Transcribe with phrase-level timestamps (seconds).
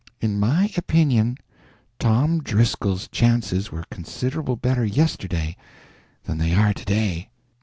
[0.19, 1.37] In my opinion
[1.99, 5.55] Tom Driscoll's chances were considerable better yesterday
[6.23, 7.29] than they are to day."